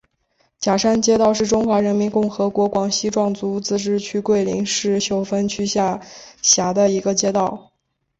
[0.57, 6.01] 甲山街道是中华人民共和国广西壮族自治区桂林市秀峰区下
[6.41, 7.71] 辖的一个街道。